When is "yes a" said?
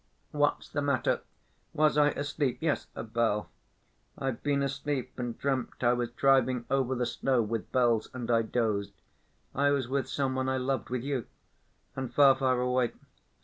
2.59-3.03